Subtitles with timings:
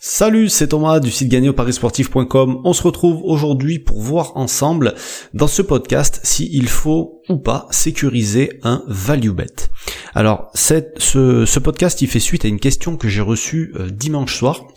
[0.00, 2.60] Salut, c'est Thomas du site gagnéoparisportif.com.
[2.62, 4.94] On se retrouve aujourd'hui pour voir ensemble
[5.34, 9.70] dans ce podcast s'il faut ou pas sécuriser un value bet.
[10.14, 14.68] Alors, ce, podcast, il fait suite à une question que j'ai reçue euh, dimanche soir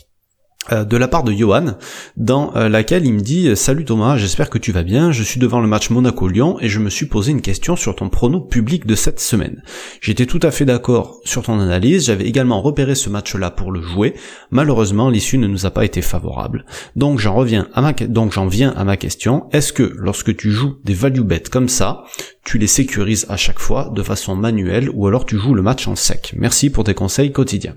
[0.70, 1.76] de la part de Johan,
[2.18, 5.40] dans euh, laquelle il me dit Salut Thomas, j'espère que tu vas bien, je suis
[5.40, 8.86] devant le match Monaco-Lyon et je me suis posé une question sur ton prono public
[8.86, 9.64] de cette semaine.
[10.02, 13.82] J'étais tout à fait d'accord sur ton analyse, j'avais également repéré ce match-là pour le
[13.82, 14.14] jouer,
[14.52, 16.66] malheureusement l'issue ne nous a pas été favorable.
[16.96, 20.52] Donc j'en reviens à ma donc j'en viens à ma question, est-ce que lorsque tu
[20.52, 22.04] joues des value bets comme ça,
[22.46, 25.88] tu les sécurises à chaque fois de façon manuelle ou alors tu joues le match
[25.88, 26.34] en sec?
[26.38, 27.76] Merci pour tes conseils quotidiens.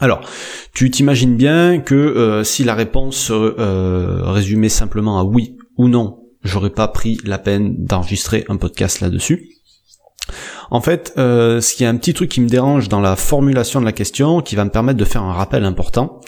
[0.00, 0.20] Alors,
[0.74, 6.24] tu t'imagines bien que euh, si la réponse euh, résumait simplement à oui ou non,
[6.44, 9.48] j'aurais pas pris la peine d'enregistrer un podcast là-dessus.
[10.70, 13.80] En fait, euh, ce qui est un petit truc qui me dérange dans la formulation
[13.80, 16.20] de la question, qui va me permettre de faire un rappel important,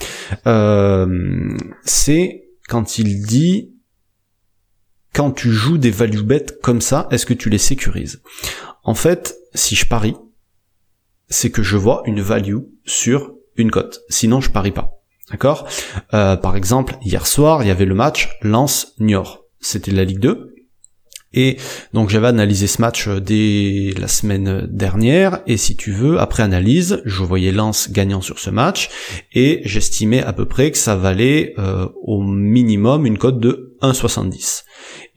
[0.46, 3.74] euh, c'est quand il dit
[5.12, 8.23] quand tu joues des value bets comme ça, est-ce que tu les sécurises?
[8.84, 10.16] En fait, si je parie,
[11.29, 14.01] c'est que je vois une value sur une cote.
[14.09, 15.01] Sinon, je parie pas.
[15.30, 15.69] D'accord
[16.13, 19.45] euh, Par exemple, hier soir, il y avait le match Lens-Niort.
[19.61, 20.55] C'était la Ligue 2.
[21.33, 21.59] Et
[21.93, 26.43] donc j'avais analysé ce match euh, dès la semaine dernière, et si tu veux, après
[26.43, 28.91] analyse, je voyais Lens gagnant sur ce match,
[29.33, 34.65] et j'estimais à peu près que ça valait euh, au minimum une cote de 1,70.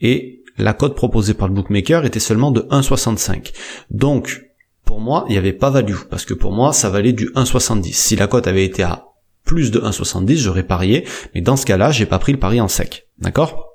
[0.00, 3.52] Et la cote proposée par le bookmaker était seulement de 1,65.
[3.90, 4.43] Donc
[4.94, 7.92] pour moi, il n'y avait pas value, parce que pour moi, ça valait du 1,70.
[7.94, 9.06] Si la cote avait été à
[9.44, 12.68] plus de 1,70, j'aurais parié, mais dans ce cas-là, j'ai pas pris le pari en
[12.68, 13.08] sec.
[13.18, 13.70] D'accord?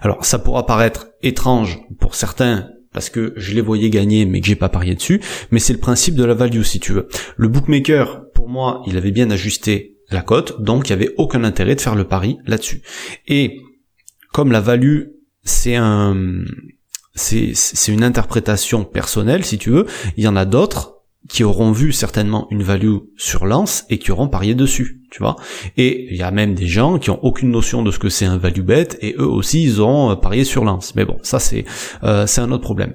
[0.00, 4.46] Alors, ça pourra paraître étrange pour certains, parce que je les voyais gagner, mais que
[4.46, 7.08] j'ai pas parié dessus, mais c'est le principe de la value, si tu veux.
[7.36, 11.42] Le bookmaker, pour moi, il avait bien ajusté la cote, donc il n'y avait aucun
[11.42, 12.82] intérêt de faire le pari là-dessus.
[13.26, 13.58] Et
[14.32, 15.06] comme la value,
[15.42, 16.44] c'est un
[17.18, 19.86] c'est une interprétation personnelle, si tu veux.
[20.16, 20.98] Il y en a d'autres
[21.28, 25.36] qui auront vu certainement une value sur lance et qui auront parié dessus, tu vois.
[25.76, 28.24] Et il y a même des gens qui ont aucune notion de ce que c'est
[28.24, 30.94] un value bet et eux aussi ils ont euh, parié sur lance.
[30.94, 31.64] Mais bon, ça c'est
[32.02, 32.94] euh, c'est un autre problème.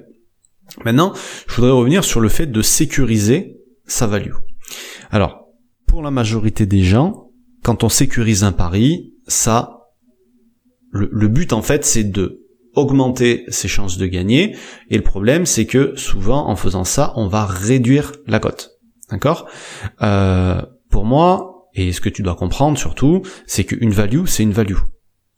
[0.84, 1.12] Maintenant,
[1.46, 4.32] je voudrais revenir sur le fait de sécuriser sa value.
[5.10, 5.46] Alors,
[5.86, 7.30] pour la majorité des gens,
[7.62, 9.80] quand on sécurise un pari, ça
[10.90, 12.43] le but en fait c'est de
[12.74, 14.56] augmenter ses chances de gagner.
[14.90, 18.70] Et le problème, c'est que souvent, en faisant ça, on va réduire la cote.
[19.10, 19.46] D'accord?
[20.02, 24.52] Euh, Pour moi, et ce que tu dois comprendre surtout, c'est qu'une value, c'est une
[24.52, 24.78] value.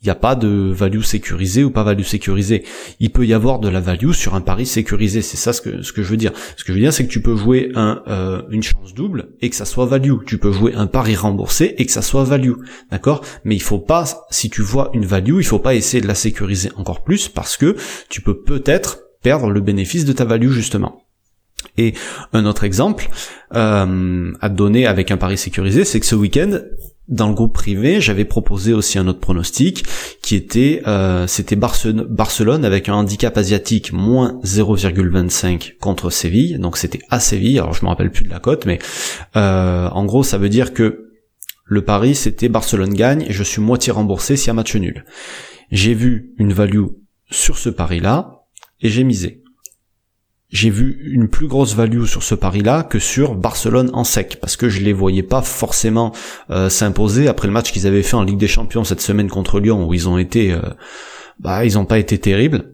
[0.07, 2.63] Il n'y a pas de value sécurisée ou pas value sécurisée.
[3.01, 5.21] Il peut y avoir de la value sur un pari sécurisé.
[5.21, 6.31] C'est ça ce que, ce que je veux dire.
[6.57, 9.51] Ce que je veux dire, c'est que tu peux jouer euh, une chance double et
[9.51, 10.19] que ça soit value.
[10.25, 12.53] Tu peux jouer un pari remboursé et que ça soit value.
[12.93, 13.25] D'accord?
[13.43, 16.15] Mais il faut pas, si tu vois une value, il faut pas essayer de la
[16.15, 17.75] sécuriser encore plus parce que
[18.09, 21.03] tu peux peut-être perdre le bénéfice de ta value justement.
[21.79, 21.95] Et
[22.33, 23.09] un autre exemple
[23.57, 26.61] euh, à donner avec un pari sécurisé, c'est que ce week-end,
[27.09, 29.85] dans le groupe privé, j'avais proposé aussi un autre pronostic
[30.23, 37.01] qui était euh, c'était Barcelone avec un handicap asiatique moins 0,25 contre Séville, donc c'était
[37.09, 37.59] à Séville.
[37.59, 38.79] Alors je me rappelle plus de la cote, mais
[39.37, 41.11] euh, en gros ça veut dire que
[41.65, 45.05] le pari c'était Barcelone gagne et je suis moitié remboursé s'il y match nul.
[45.71, 46.87] J'ai vu une value
[47.31, 48.43] sur ce pari là
[48.81, 49.43] et j'ai misé
[50.57, 54.57] j'ai vu une plus grosse value sur ce pari-là que sur Barcelone en sec, parce
[54.57, 56.13] que je les voyais pas forcément
[56.51, 59.61] euh, s'imposer après le match qu'ils avaient fait en Ligue des Champions cette semaine contre
[59.61, 60.63] Lyon, où ils ont été, euh,
[61.39, 62.73] bah ils ont pas été terribles.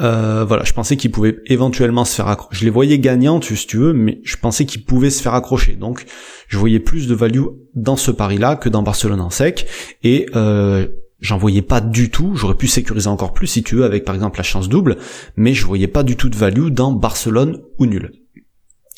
[0.00, 2.58] Euh, voilà, je pensais qu'ils pouvaient éventuellement se faire accrocher.
[2.60, 5.72] Je les voyais gagnants, si tu veux, mais je pensais qu'ils pouvaient se faire accrocher.
[5.72, 6.04] Donc,
[6.46, 7.44] je voyais plus de value
[7.74, 9.66] dans ce pari-là que dans Barcelone en sec.
[10.04, 10.86] Et euh,
[11.20, 14.14] j'en voyais pas du tout, j'aurais pu sécuriser encore plus si tu veux avec par
[14.14, 14.98] exemple la chance double,
[15.36, 18.12] mais je voyais pas du tout de value dans Barcelone ou nul.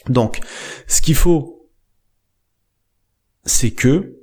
[0.09, 0.41] Donc,
[0.87, 1.69] ce qu'il faut,
[3.45, 4.17] c'est que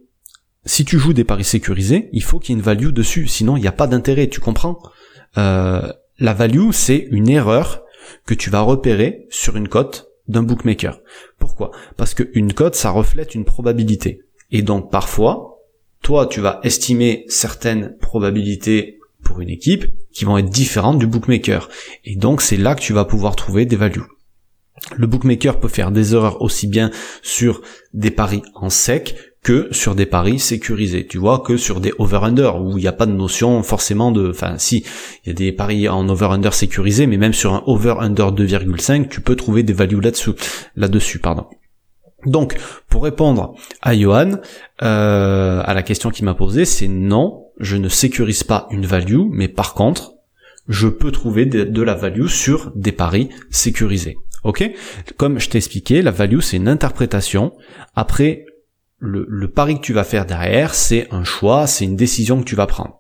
[0.66, 3.58] si tu joues des paris sécurisés, il faut qu'il y ait une value dessus, sinon
[3.58, 4.80] il n'y a pas d'intérêt, tu comprends?
[5.38, 7.84] Euh, La value, c'est une erreur
[8.26, 11.02] que tu vas repérer sur une cote d'un bookmaker.
[11.38, 11.72] Pourquoi?
[11.98, 14.22] Parce qu'une cote, ça reflète une probabilité.
[14.52, 15.53] Et donc parfois,
[16.04, 21.70] toi, tu vas estimer certaines probabilités pour une équipe qui vont être différentes du bookmaker.
[22.04, 24.04] Et donc, c'est là que tu vas pouvoir trouver des values.
[24.96, 26.92] Le bookmaker peut faire des erreurs aussi bien
[27.22, 27.62] sur
[27.94, 31.08] des paris en sec que sur des paris sécurisés.
[31.08, 34.30] Tu vois, que sur des over-under où il n'y a pas de notion forcément de,
[34.30, 34.86] enfin, si,
[35.24, 39.22] il y a des paris en over-under sécurisés, mais même sur un over-under 2,5, tu
[39.22, 40.32] peux trouver des values là-dessus,
[40.76, 41.46] là-dessus, pardon.
[42.26, 42.56] Donc,
[42.90, 44.40] pour répondre à Johan,
[44.82, 49.24] euh, à la question qu'il m'a posée, c'est non, je ne sécurise pas une value,
[49.30, 50.14] mais par contre,
[50.68, 54.18] je peux trouver de, la value sur des paris sécurisés.
[54.44, 54.70] Ok?
[55.18, 57.54] Comme je t'ai expliqué, la value c'est une interprétation.
[57.96, 58.46] Après,
[58.98, 62.46] le, le pari que tu vas faire derrière, c'est un choix, c'est une décision que
[62.46, 63.00] tu vas prendre.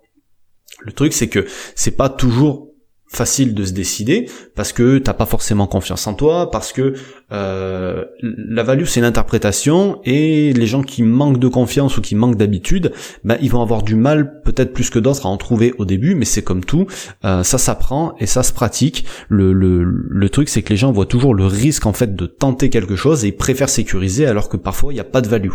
[0.81, 1.45] Le truc c'est que
[1.75, 2.72] c'est pas toujours
[3.15, 6.94] facile de se décider parce que t'as pas forcément confiance en toi, parce que
[7.31, 12.15] euh, la value c'est une interprétation et les gens qui manquent de confiance ou qui
[12.15, 12.92] manquent d'habitude,
[13.24, 16.15] ben ils vont avoir du mal peut-être plus que d'autres à en trouver au début,
[16.15, 16.88] mais c'est comme tout,
[17.25, 19.06] euh, ça s'apprend et ça se pratique.
[19.30, 22.25] Le, le, le truc c'est que les gens voient toujours le risque en fait de
[22.25, 25.27] tenter quelque chose et ils préfèrent sécuriser alors que parfois il n'y a pas de
[25.27, 25.54] value.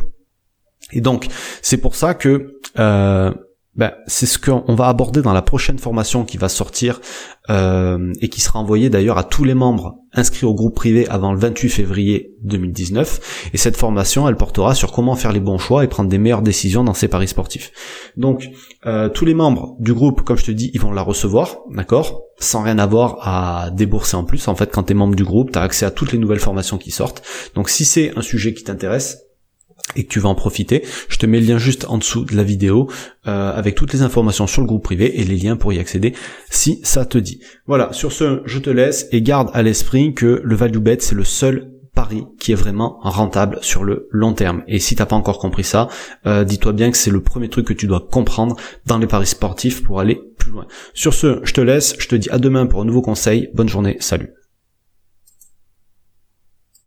[0.93, 1.27] Et donc
[1.63, 3.33] c'est pour ça que euh,
[3.79, 7.01] ben, c'est ce qu'on va aborder dans la prochaine formation qui va sortir
[7.49, 11.33] euh, et qui sera envoyée d'ailleurs à tous les membres inscrits au groupe privé avant
[11.33, 13.51] le 28 février 2019.
[13.55, 16.43] Et cette formation, elle portera sur comment faire les bons choix et prendre des meilleures
[16.43, 17.71] décisions dans ses paris sportifs.
[18.17, 18.49] Donc,
[18.85, 22.23] euh, tous les membres du groupe, comme je te dis, ils vont la recevoir, d'accord?
[22.41, 24.49] Sans rien avoir à débourser en plus.
[24.49, 26.41] En fait, quand tu es membre du groupe, tu as accès à toutes les nouvelles
[26.41, 27.23] formations qui sortent.
[27.55, 29.28] Donc, si c'est un sujet qui t'intéresse,
[29.96, 32.37] et que tu vas en profiter, je te mets le lien juste en dessous de
[32.37, 32.88] la vidéo
[33.26, 36.14] euh, avec toutes les informations sur le groupe privé et les liens pour y accéder
[36.50, 37.40] si ça te dit.
[37.67, 41.14] Voilà, sur ce, je te laisse et garde à l'esprit que le value bet c'est
[41.14, 44.62] le seul pari qui est vraiment rentable sur le long terme.
[44.69, 45.88] Et si t'as pas encore compris ça,
[46.26, 48.56] euh, dis-toi bien que c'est le premier truc que tu dois comprendre
[48.87, 50.67] dans les paris sportifs pour aller plus loin.
[50.94, 53.50] Sur ce, je te laisse, je te dis à demain pour un nouveau conseil.
[53.52, 54.38] Bonne journée, salut.